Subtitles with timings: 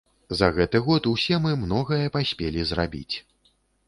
[0.37, 3.15] За гэты год усе мы многае паспелі зрабіць.